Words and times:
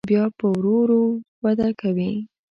بیا 0.09 0.23
ورو 0.29 0.33
په 0.39 0.47
ورو 0.77 1.03
وده 1.43 1.69
کوي. 1.81 2.13